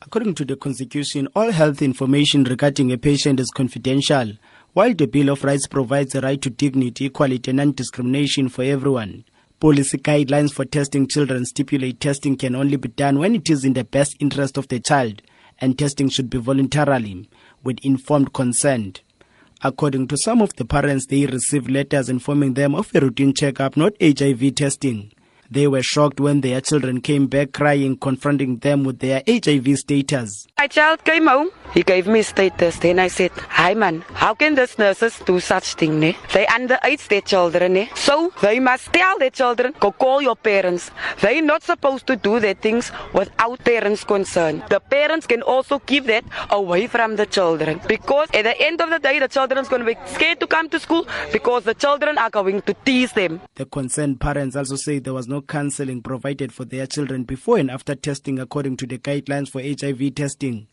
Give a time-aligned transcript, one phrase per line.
[0.00, 4.32] According to the Constitution, all health information regarding a patient is confidential,
[4.72, 8.62] while the Bill of Rights provides a right to dignity, equality, and non discrimination for
[8.62, 9.24] everyone.
[9.58, 13.72] Policy guidelines for testing children stipulate testing can only be done when it is in
[13.72, 15.20] the best interest of the child,
[15.60, 17.28] and testing should be voluntarily,
[17.64, 19.02] with informed consent.
[19.62, 23.76] According to some of the parents, they received letters informing them of a routine checkup,
[23.76, 25.10] not HIV testing.
[25.50, 30.46] They were shocked when their children came back crying, confronting them with their HIV status.
[30.58, 31.48] My child came home.
[31.72, 32.76] He gave me status.
[32.78, 36.00] Then I said, Hi man, how can these nurses do such thing?
[36.00, 36.16] Ne?
[36.34, 37.72] They underage their children.
[37.74, 37.88] Ne?
[37.94, 40.90] So they must tell their children, go call your parents.
[41.22, 44.62] They're not supposed to do their things without parents' concern.
[44.68, 47.80] The parents can also keep that away from the children.
[47.88, 50.68] Because at the end of the day, the children's going to be scared to come
[50.68, 53.40] to school because the children are going to tease them.
[53.54, 57.70] The concerned parents also say there was no counseling provided for their children before and
[57.70, 60.68] after testing according to the guidelines for HIV testing.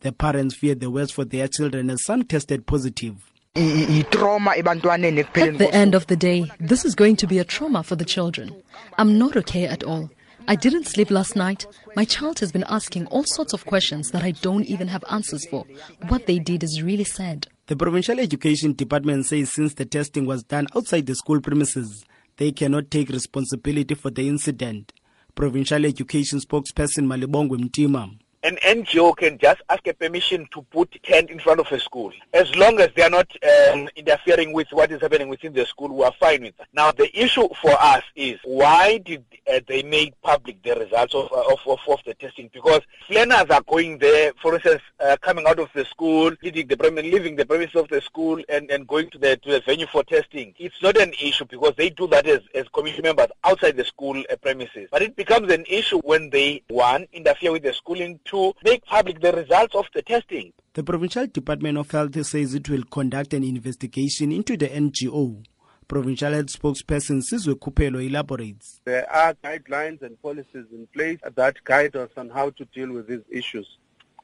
[0.00, 3.16] The parents feared the worst for their children as some tested positive.
[3.56, 8.04] At the end of the day, this is going to be a trauma for the
[8.04, 8.62] children.
[8.96, 10.10] I'm not okay at all.
[10.48, 11.66] I didn't sleep last night.
[11.96, 15.46] My child has been asking all sorts of questions that I don't even have answers
[15.48, 15.66] for.
[16.08, 17.46] What they did is really sad.
[17.66, 22.04] The Provincial Education Department says since the testing was done outside the school premises,
[22.40, 24.94] they cannot take responsibility for the incident.
[25.34, 28.10] Provincial Education spokesperson Malibongwe Mtima
[28.42, 32.10] an NGO can just ask a permission to put tent in front of a school.
[32.32, 33.30] As long as they are not
[33.70, 36.68] um, interfering with what is happening within the school, we are fine with that.
[36.72, 41.30] Now, the issue for us is why did uh, they make public the results of,
[41.32, 42.48] uh, of, of, of, the testing?
[42.52, 42.80] Because
[43.10, 47.36] learners are going there, for instance, uh, coming out of the school, leaving the, leaving
[47.36, 50.54] the premises of the school and, and going to the, to the venue for testing.
[50.58, 54.22] It's not an issue because they do that as, as community members outside the school
[54.30, 54.88] uh, premises.
[54.90, 59.20] But it becomes an issue when they, one, interfere with the schooling, to make public
[59.20, 60.52] the results of the testing.
[60.74, 65.44] The Provincial Department of Health says it will conduct an investigation into the NGO.
[65.88, 68.80] Provincial Health spokesperson Sizwe Kupelo elaborates.
[68.84, 73.08] There are guidelines and policies in place that guide us on how to deal with
[73.08, 73.66] these issues.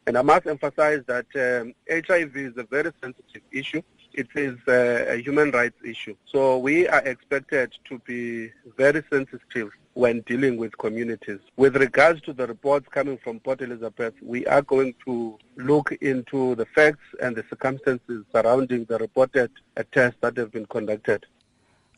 [0.06, 3.82] And I must emphasize that um, HIV is a very sensitive issue.
[4.12, 6.14] It is uh, a human rights issue.
[6.26, 11.38] So we are expected to be very sensitive when dealing with communities.
[11.56, 16.54] With regards to the reports coming from Port Elizabeth, we are going to look into
[16.54, 19.50] the facts and the circumstances surrounding the reported
[19.92, 21.24] tests that have been conducted.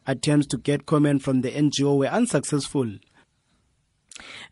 [0.07, 2.89] Attempts to get comment from the NGO were unsuccessful.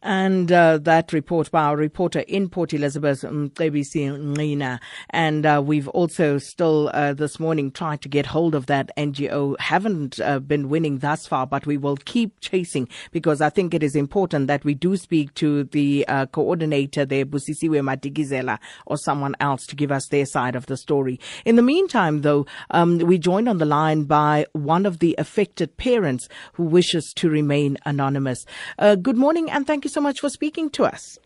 [0.02, 4.80] And uh, that report by our reporter in Port Elizabeth, Mcebisi Ngqina.
[5.10, 9.58] And uh, we've also still uh, this morning tried to get hold of that NGO.
[9.58, 13.82] Haven't uh, been winning thus far, but we will keep chasing because I think it
[13.82, 19.34] is important that we do speak to the uh, coordinator there, Busisiwe Matigizela, or someone
[19.40, 21.18] else to give us their side of the story.
[21.44, 25.76] In the meantime, though, um, we joined on the line by one of the affected
[25.76, 28.44] parents who wishes to remain anonymous.
[28.78, 31.18] Uh, good morning and thank you so much for speaking to us.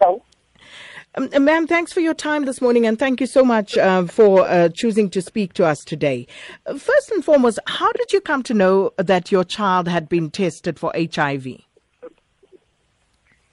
[0.00, 0.20] Hello.
[1.14, 4.06] Um, uh, ma'am, thanks for your time this morning and thank you so much uh,
[4.06, 6.26] for uh, choosing to speak to us today.
[6.66, 10.28] Uh, first and foremost, how did you come to know that your child had been
[10.28, 11.46] tested for HIV?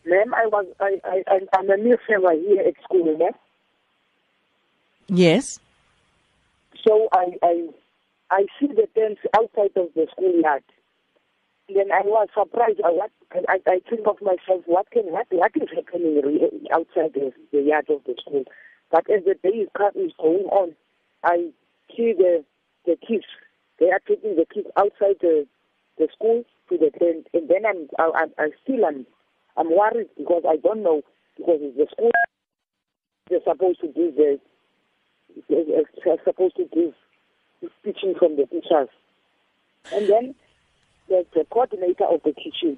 [0.06, 3.32] Ma'am, I was I, I I'm a new family here at school, ma'am.
[5.08, 5.60] Yes.
[6.84, 7.70] So I I
[8.32, 10.64] I see the tents outside of the schoolyard
[11.70, 12.82] then I was surprised.
[12.84, 13.12] I, what,
[13.48, 16.22] I, I think of myself, what can what, what is happening
[16.74, 18.44] outside the, the yard of the school?
[18.92, 20.76] But as the day is going on,
[21.24, 21.52] I
[21.96, 22.44] see the
[22.86, 23.26] the kids.
[23.80, 25.48] They are taking the kids outside the
[25.98, 29.06] the school to the tent, and then I'm I, I still am
[29.58, 31.02] I'm worried because I don't know
[31.38, 32.12] because the school
[33.30, 34.40] they're supposed to give the
[35.50, 36.94] they're supposed to give
[37.84, 38.90] teaching from the teachers,
[39.94, 40.36] and then
[41.10, 42.78] the, the coordinator of the kitchen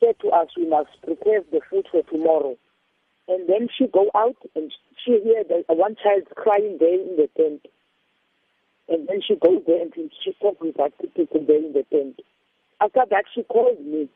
[0.00, 2.56] said to us, we must prepare the food for tomorrow.
[3.28, 4.72] And then she go out and
[5.04, 7.66] she hear the, one child crying there in the tent.
[8.88, 12.20] And then she goes there and she talks with that people there in the tent.
[12.80, 14.08] After that, she called me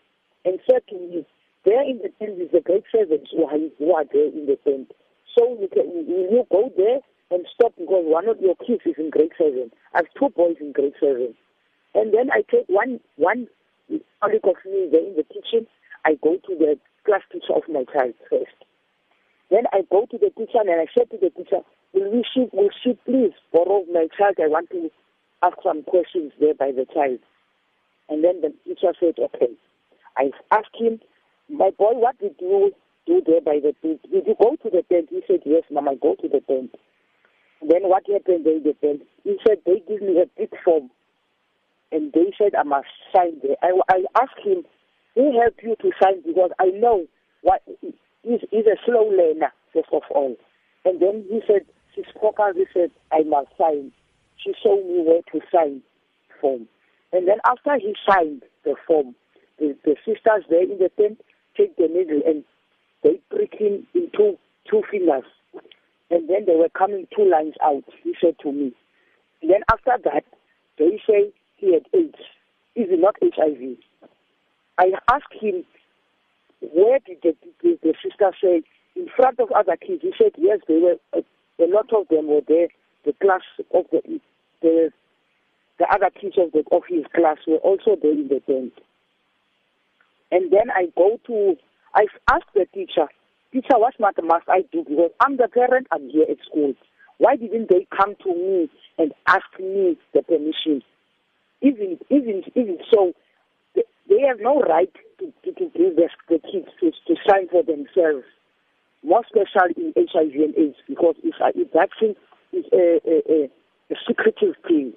[0.44, 1.26] and said to me,
[1.64, 4.58] there in the tent is the great servants who are, who are there in the
[4.64, 4.90] tent.
[5.36, 8.94] So you can, will you go there and stop because one of your kids is
[8.98, 9.70] in grade seven.
[9.94, 11.34] I have two boys in grade seven.
[11.94, 13.46] And then I take one one
[14.20, 15.66] colleague of me there in the kitchen.
[16.04, 18.56] I go to the class teacher of my child first.
[19.50, 21.60] Then I go to the teacher and I said to the teacher,
[21.92, 24.36] will, we she, will she please borrow my child?
[24.42, 24.90] I want to
[25.42, 27.20] ask some questions there by the child.
[28.08, 29.52] And then the teacher said, okay.
[30.16, 31.00] I asked him,
[31.48, 32.72] my boy, what did you
[33.06, 34.00] do there by the tent?
[34.10, 35.08] Did you go to the tent?
[35.10, 36.74] He said, yes, mom, I go to the tent.
[37.60, 39.02] Then what happened there in the tent?
[39.24, 40.90] He said, they give me a big form.
[41.94, 43.54] And they said, I must sign there.
[43.62, 44.64] I, I asked him,
[45.14, 46.22] who helped you to sign?
[46.26, 47.06] Because I know
[47.42, 50.34] what he's, he's a slow learner, first of all.
[50.84, 51.64] And then he said,
[51.94, 53.92] she spoke out, he said, I must sign.
[54.42, 55.82] She showed me where to sign
[56.40, 56.66] form.
[57.12, 59.14] And then after he signed the form,
[59.60, 61.20] the, the sisters there in the tent
[61.56, 62.42] take the needle and
[63.04, 64.36] they prick him in two,
[64.68, 65.22] two fingers.
[66.10, 68.72] And then they were coming two lines out, he said to me.
[69.42, 70.24] And then after that,
[70.76, 71.32] they say
[71.64, 72.18] he had AIDS.
[72.76, 73.78] Is it not HIV?
[74.78, 75.64] I asked him,
[76.60, 78.62] where did the, the, the sister say,
[78.96, 80.02] in front of other kids?
[80.02, 81.18] He said, yes, they were, a,
[81.62, 82.68] a lot of them were there.
[83.04, 84.20] The class of the,
[84.62, 84.90] the,
[85.78, 88.72] the other kids of, the, of his class were also there in the tent.
[90.32, 91.56] And then I go to,
[91.94, 93.06] I ask the teacher,
[93.52, 94.84] teacher, what must I do?
[94.88, 96.74] Because I'm the parent, I'm here at school.
[97.18, 98.68] Why didn't they come to me
[98.98, 100.82] and ask me the permission?
[101.64, 103.14] Even, even, even so,
[103.74, 107.62] they have no right to, to, to give the, the kids to, to sign for
[107.62, 108.26] themselves,
[109.02, 112.14] more especially in HIV and AIDS, because if, if vaccine
[112.52, 113.44] is a, a,
[113.90, 114.92] a secretive thing.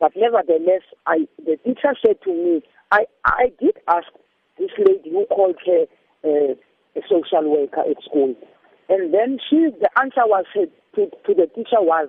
[0.00, 4.08] But nevertheless, I, the teacher said to me, I, I did ask
[4.58, 5.84] this lady who called her
[6.24, 6.54] uh,
[6.96, 8.34] a social worker at school.
[8.88, 10.66] And then she, the answer was to,
[10.96, 12.08] to the teacher was,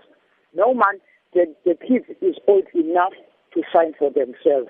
[0.56, 1.00] no man,
[1.34, 3.14] the, the kid is old enough
[3.54, 4.70] to sign for themselves.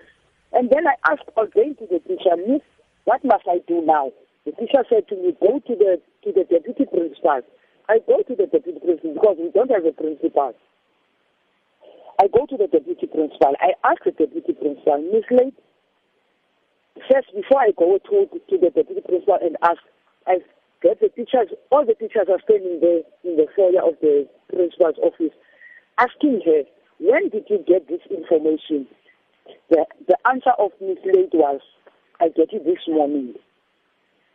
[0.53, 2.61] And then I asked again to the teacher, Miss,
[3.05, 4.11] what must I do now?
[4.45, 7.41] The teacher said to me, go to the to the deputy principal.
[7.89, 10.53] I go to the deputy principal because we don't have a principal.
[12.21, 13.55] I go to the deputy principal.
[13.59, 15.57] I ask the deputy principal, Miss Late,
[17.11, 19.81] first before I go to, to the deputy principal and ask,
[20.27, 20.39] I
[20.81, 24.99] get the teachers, all the teachers are standing there in the foyer of the principal's
[25.01, 25.33] office,
[25.97, 26.63] asking her,
[26.99, 28.87] when did you get this information?
[29.69, 31.61] The, the answer of Miss Late was,
[32.21, 33.33] I get it this morning.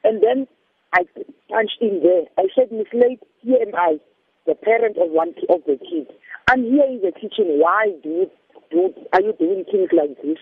[0.05, 0.46] And then
[0.93, 1.05] I
[1.50, 2.25] punched in there.
[2.38, 3.99] I said, Miss Late, here am I,
[4.46, 6.10] the parent of one of the kids.
[6.50, 7.60] I'm here in the kitchen.
[7.60, 8.31] Why do you
[8.70, 10.38] do, are you doing things like this?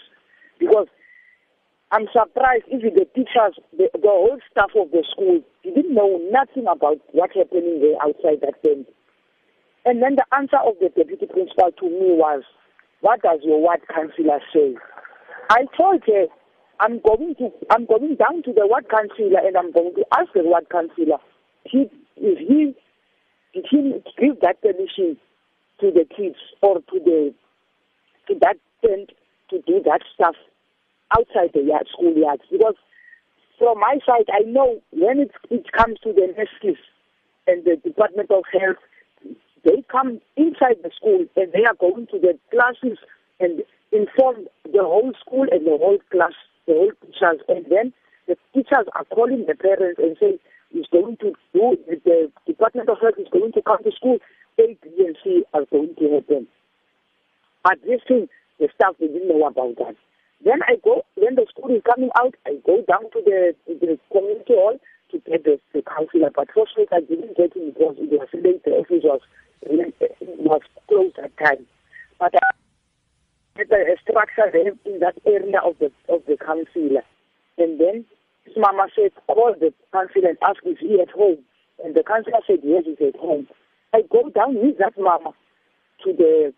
[0.58, 0.86] Because
[1.92, 6.66] I'm surprised even the teachers, the, the whole staff of the school didn't know nothing
[6.66, 8.86] about what's happening there outside that tent.
[9.86, 12.42] And then the answer of the deputy principal to me was,
[13.02, 14.74] what does your ward councillor say?
[15.48, 16.26] I told her,
[16.80, 20.32] I'm going to, I'm going down to the ward councillor and I'm going to ask
[20.34, 21.18] the ward councillor,
[21.62, 21.86] he,
[22.16, 22.74] if he,
[23.54, 25.16] did he give that permission
[25.80, 27.32] to the kids or to the,
[28.26, 29.12] to that tent
[29.50, 30.34] to do that stuff
[31.16, 32.42] outside the yard, school yards?
[32.50, 32.74] Because
[33.56, 36.78] from my side, I know when it, it comes to the nurses
[37.46, 38.82] and the Department of Health,
[39.66, 42.98] they come inside the school and they are going to the classes
[43.40, 46.32] and inform the whole school and the whole class,
[46.66, 47.42] the whole teachers.
[47.48, 47.92] And then
[48.28, 50.38] the teachers are calling the parents and say,
[50.70, 54.18] is going to do, the Department of Health is going to come to school,
[54.60, 56.46] A, B, and C are going to happen.
[57.64, 58.28] But this thing,
[58.60, 59.96] the staff didn't know about that.
[60.44, 63.98] Then I go, when the school is coming out, I go down to the, the
[64.12, 64.78] community hall
[65.10, 66.30] to get the, the councillor.
[66.34, 68.64] But fortunately, I didn't get him because it was late.
[68.64, 69.20] The office was
[69.66, 71.66] was closed at time.
[72.18, 72.38] But I
[73.56, 77.02] had a structure there in that area of the of the councillor.
[77.58, 78.04] And then
[78.44, 81.38] his mama said, call the councillor and ask if he at home.
[81.84, 83.48] And the councillor said, yes, he's at home.
[83.92, 85.32] I go down with that mama
[86.04, 86.52] to the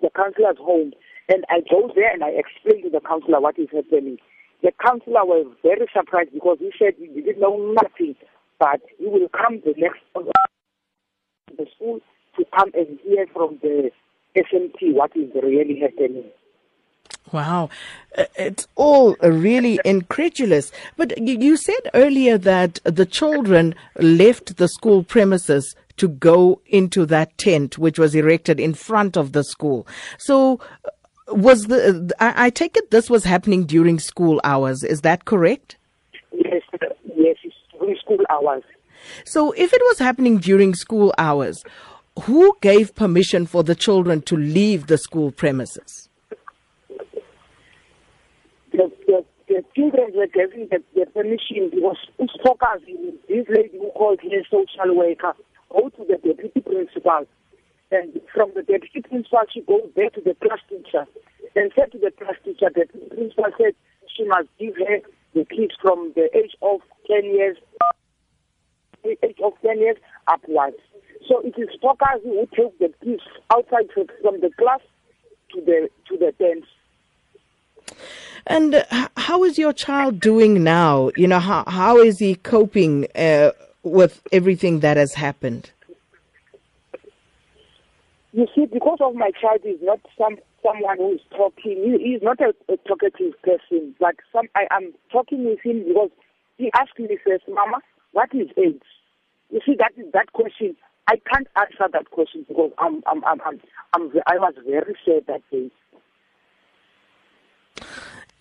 [0.00, 0.92] the councillor's home.
[1.28, 4.18] And I go there and I explain to the councillor what is happening.
[4.62, 8.16] The councillor was very surprised because he said he didn't know nothing,
[8.58, 10.00] but he will come the next
[11.56, 12.00] the school
[12.36, 13.90] to come and hear from the
[14.36, 16.24] SMT what is really happening.
[17.32, 17.70] Wow,
[18.16, 20.70] uh, it's all really incredulous.
[20.96, 27.36] But you said earlier that the children left the school premises to go into that
[27.38, 29.86] tent which was erected in front of the school.
[30.18, 30.90] So, uh,
[31.28, 34.82] was the I, take it this was happening during school hours?
[34.84, 35.76] Is that correct?
[36.32, 36.62] Yes,
[37.16, 37.36] yes,
[37.78, 38.62] during school hours.
[39.24, 41.62] So, if it was happening during school hours,
[42.22, 46.08] who gave permission for the children to leave the school premises?
[48.72, 51.98] The, the, the children were given the, the permission because
[52.44, 55.34] focusing this lady who called her social worker
[55.70, 57.26] go to the deputy principal.
[57.90, 61.06] And from the deputy principal, she goes back to the class teacher
[61.54, 63.74] and said to the class teacher, that the principal said
[64.14, 65.00] she must give her
[65.34, 67.56] the kids from the age of 10 years,
[69.04, 70.76] age of 10 years upwards.
[71.28, 73.88] So it is stalkers who take the kids outside
[74.22, 74.80] from the class
[75.52, 76.68] to the to the tents.
[78.46, 78.84] And
[79.16, 81.10] how is your child doing now?
[81.16, 83.52] You know, how how is he coping uh,
[83.82, 85.70] with everything that has happened?
[88.36, 91.96] You see, because of my child is not some someone who is talking.
[91.98, 96.10] He, is not a, a talkative person, Like some I am talking with him because
[96.58, 97.78] he asked me, says, "Mama,
[98.12, 98.84] what is AIDS?"
[99.48, 100.76] You see, that is that question.
[101.08, 103.60] I can't answer that question because I'm, I'm, I'm, I'm,
[103.94, 105.70] I'm I was very sad that day.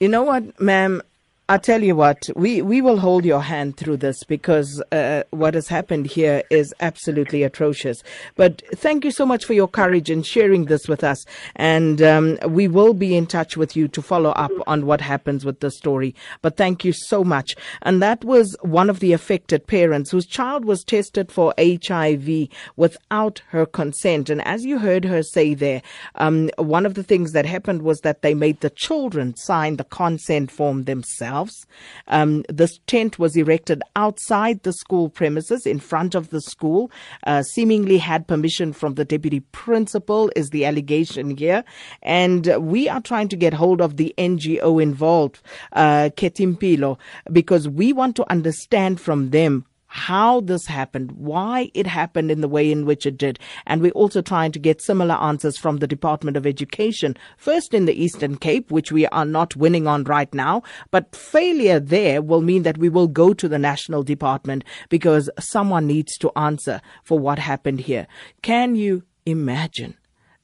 [0.02, 1.02] You know what, ma'am?
[1.48, 5.54] I tell you what, we, we will hold your hand through this because uh, what
[5.54, 8.02] has happened here is absolutely atrocious.
[8.36, 11.24] But thank you so much for your courage in sharing this with us.
[11.56, 15.46] And um, we will be in touch with you to follow up on what happens
[15.46, 16.16] with the story.
[16.42, 17.56] But thank you so much.
[17.84, 23.44] And that was one of the affected parents whose child was tested for HIV without
[23.50, 24.32] her consent.
[24.32, 25.84] And as you heard her say there,
[26.16, 29.84] um, one of the things that happened was that they made the children sign the
[29.84, 31.65] consent form themselves themselves.
[32.08, 36.92] Um, this tent was erected outside the school premises in front of the school,
[37.25, 41.63] uh, seemingly had permission from the deputy principal, is the allegation here.
[42.01, 45.42] And we are trying to get hold of the NGO involved,
[45.74, 46.98] uh, Khethimpilo,
[47.32, 49.65] because we want to understand from them
[49.96, 53.40] how this happened, why it happened in the way in which it did.
[53.66, 57.86] And we're also trying to get similar answers from the Department of Education, first in
[57.86, 60.64] the Eastern Cape, which we are not winning on right now.
[60.92, 65.88] But failure there will mean that we will go to the National Department because someone
[65.88, 68.06] needs to answer for what happened here.
[68.42, 69.96] Can you imagine?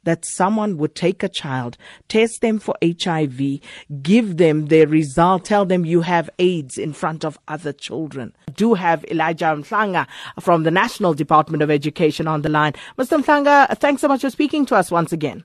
[0.03, 1.77] That someone would take a child,
[2.07, 3.59] test them for HIV,
[4.01, 8.33] give them their result, tell them you have AIDS in front of other children.
[8.47, 10.07] I do have Elijah Mhlanga
[10.39, 12.73] from the National Department of Education on the line.
[12.97, 13.23] Mr.
[13.23, 15.43] Mhlanga, thanks so much for speaking to us once again.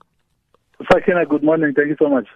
[0.91, 1.73] Sakina, good morning.
[1.75, 2.27] Thank you so much.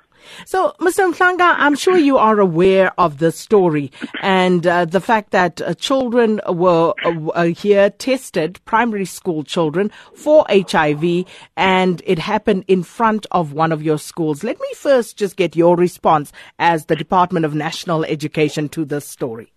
[0.45, 1.13] So, Mr.
[1.13, 5.73] Mhlanga, I'm sure you are aware of the story and uh, the fact that uh,
[5.75, 11.25] children were uh, here tested, primary school children, for HIV,
[11.55, 14.43] and it happened in front of one of your schools.
[14.43, 19.07] Let me first just get your response as the Department of National Education to this
[19.07, 19.51] story.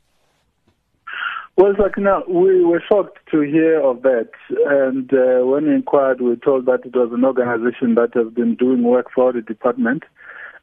[1.56, 4.30] Well, Sakina, we were shocked to hear of that.
[4.66, 8.32] And uh, when we inquired, we were told that it was an organization that has
[8.32, 10.02] been doing work for the department.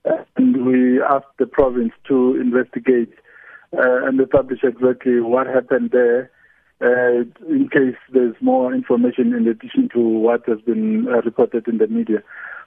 [0.06, 3.14] And we asked the province to investigate
[3.74, 6.32] uh, and establish exactly what happened there
[6.82, 11.78] uh, in case there's more information in addition to what has been uh, reported in
[11.78, 12.24] the media.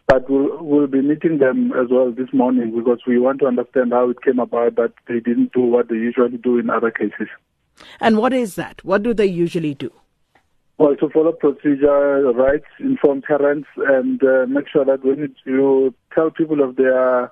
[0.07, 3.93] But we'll, we'll be meeting them as well this morning because we want to understand
[3.93, 7.29] how it came about that they didn't do what they usually do in other cases.
[8.00, 8.85] And what is that?
[8.85, 9.91] What do they usually do?
[10.76, 16.31] Well, to follow procedure, rights, inform parents, and uh, make sure that when you tell
[16.31, 17.31] people of their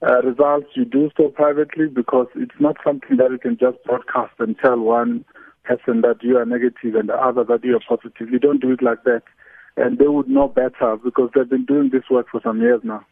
[0.00, 4.32] uh, results, you do so privately because it's not something that you can just broadcast
[4.38, 5.24] and tell one
[5.64, 8.30] person that you are negative and the other that you are positive.
[8.30, 9.22] You don't do it like that.
[9.76, 13.04] And they would know better because they've been doing this work for some years now.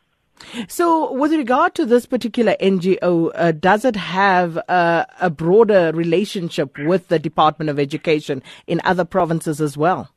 [0.69, 6.77] So, with regard to this particular NGO, uh, does it have uh, a broader relationship
[6.79, 10.11] with the Department of Education in other provinces as well?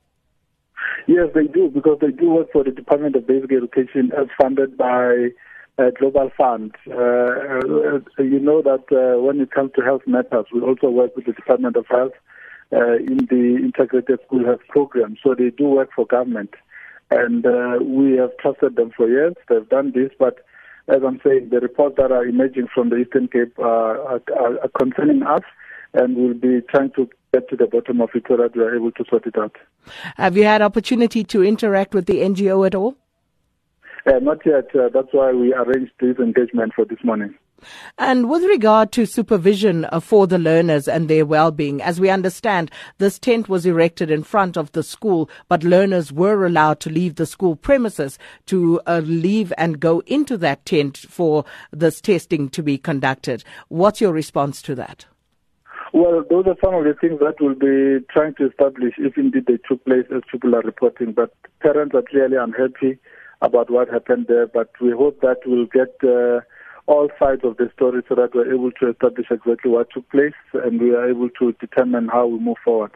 [1.08, 4.78] Yes, they do, because they do work for the Department of Basic Education as funded
[4.78, 5.30] by
[5.80, 6.76] uh, Global Fund.
[6.88, 8.86] Uh, uh, you know that
[9.22, 12.14] when it comes to health matters, we also work with the Department of Health
[12.72, 15.16] in the Integrated School Health Program.
[15.24, 16.54] So they do work for government.
[17.12, 19.34] And uh, we have trusted them for years.
[19.48, 20.46] They've done this, but
[20.88, 24.70] as I'm saying, the reports that are emerging from the Eastern Cape are, are, are
[24.80, 25.44] concerning us,
[25.94, 28.76] and we'll be trying to get to the bottom of it so that we are
[28.76, 29.56] able to sort it out.
[30.18, 32.96] Have you had opportunity to interact with the NGO at all?
[34.06, 34.74] Uh, not yet.
[34.76, 37.36] Uh, that's why we arranged this engagement for this morning.
[37.98, 42.72] And with regard to supervision uh, for the learners and their well-being, as we understand,
[42.98, 47.16] this tent was erected in front of the school, but learners were allowed to leave
[47.16, 52.64] the school premises to uh, leave and go into that tent for this testing to
[52.64, 53.44] be conducted.
[53.68, 55.06] What's your response to that?
[55.92, 59.46] Well, those are some of the things that we'll be trying to establish if indeed
[59.48, 61.14] they took place as people are reporting.
[61.14, 63.00] But parents are clearly unhappy
[63.42, 66.42] about what happened there, but we hope that we'll get uh,
[66.90, 70.34] all sides of the story so that we're able to establish exactly what took place
[70.54, 72.92] and we are able to determine how we move forward.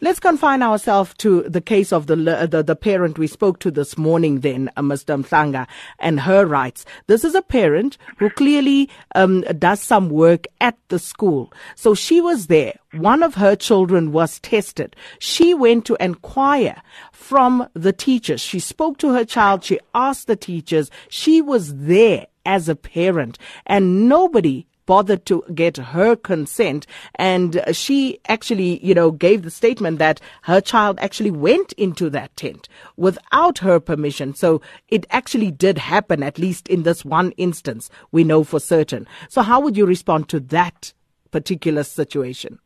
[0.00, 2.16] Let's confine ourselves to the case of the,
[2.50, 5.22] the, the parent we spoke to this morning, then, uh, Mr.
[5.22, 5.66] Mhlanga,
[5.98, 6.84] and her rights.
[7.06, 11.52] This is a parent who clearly um, does some work at the school.
[11.74, 12.74] So she was there.
[12.92, 14.96] One of her children was tested.
[15.18, 16.80] She went to inquire
[17.12, 18.40] from the teachers.
[18.40, 19.64] She spoke to her child.
[19.64, 20.90] She asked the teachers.
[21.08, 26.86] She was there as a parent, and nobody bothered to get her consent.
[27.16, 32.34] And she actually, you know, gave the statement that her child actually went into that
[32.36, 34.34] tent without her permission.
[34.34, 39.06] So it actually did happen, at least in this one instance, we know for certain.
[39.28, 40.94] So how would you respond to that
[41.30, 42.58] particular situation?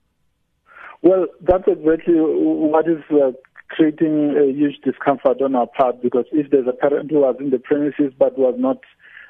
[1.03, 3.33] Well, that's exactly what is uh,
[3.71, 7.51] creating a huge discomfort on our part because if there's a parent who was in
[7.51, 8.79] the premises but was not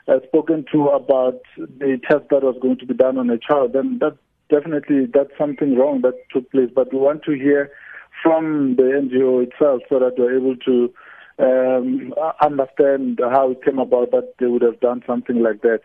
[0.09, 3.73] uh, spoken to about the test that was going to be done on a child,
[3.73, 4.17] then that
[4.51, 6.71] definitely that's something wrong that took place.
[6.75, 7.71] But we want to hear
[8.23, 10.93] from the NGO itself so that we're able to
[11.39, 15.81] um, understand how it came about that they would have done something like that.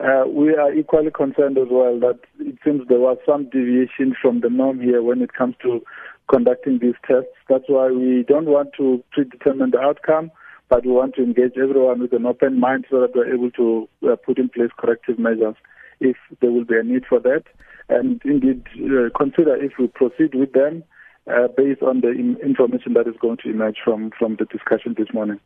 [0.00, 4.40] Uh, we are equally concerned as well that it seems there was some deviation from
[4.40, 5.80] the norm here when it comes to
[6.28, 7.30] conducting these tests.
[7.48, 10.30] That's why we don't want to predetermine the outcome
[10.74, 13.88] but we want to engage everyone with an open mind so that we're able to
[14.10, 15.54] uh, put in place corrective measures
[16.00, 17.44] if there will be a need for that,
[17.88, 20.82] and indeed uh, consider if we proceed with them
[21.26, 25.08] uh, based on the information that is going to emerge from, from the discussion this
[25.14, 25.40] morning.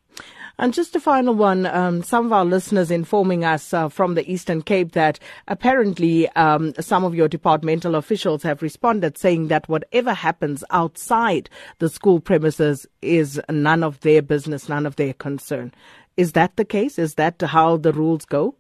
[0.58, 4.28] And just a final one, um, some of our listeners informing us uh, from the
[4.30, 10.12] Eastern Cape that apparently um, some of your departmental officials have responded saying that whatever
[10.12, 15.72] happens outside the school premises is none of their business, none of their concern.
[16.16, 16.98] Is that the case?
[16.98, 18.56] Is that how the rules go?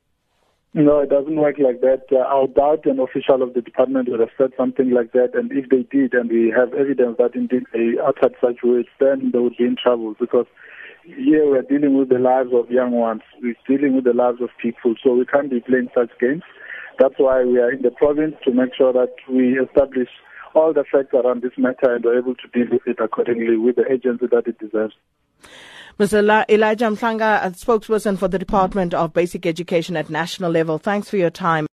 [0.74, 2.02] No, it doesn't work like that.
[2.12, 5.30] Uh, I doubt an official of the department would have said something like that.
[5.34, 9.30] And if they did, and we have evidence that indeed they uttered such words, then
[9.32, 10.46] they would be in trouble because
[11.04, 13.22] here we're dealing with the lives of young ones.
[13.40, 14.94] We're dealing with the lives of people.
[15.02, 16.42] So we can't be playing such games.
[16.98, 20.08] That's why we are in the province to make sure that we establish
[20.54, 23.76] all the facts around this matter and are able to deal with it accordingly with
[23.76, 24.94] the agency that it deserves.
[25.98, 26.44] Mr.
[26.48, 31.28] Elijah Mhlanga, spokesperson for the Department of Basic Education at national level, thanks for your
[31.28, 31.66] time.